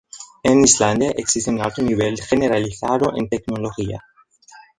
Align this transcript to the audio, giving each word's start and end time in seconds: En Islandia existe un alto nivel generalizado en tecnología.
En 0.41 0.61
Islandia 0.61 1.11
existe 1.11 1.51
un 1.51 1.61
alto 1.61 1.83
nivel 1.83 2.15
generalizado 2.19 3.15
en 3.15 3.29
tecnología. 3.29 3.99